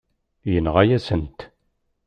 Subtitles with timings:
[0.51, 1.39] Yenɣa-yasen-t.